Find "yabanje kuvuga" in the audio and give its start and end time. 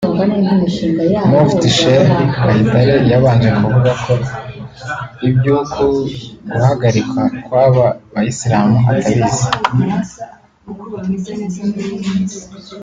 3.11-3.91